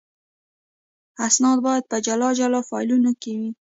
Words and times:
اسناد 1.27 1.57
باید 1.65 1.83
په 1.91 1.97
جلا 2.05 2.29
جلا 2.39 2.61
فایلونو 2.69 3.11
کې 3.21 3.31
وي. 3.39 3.51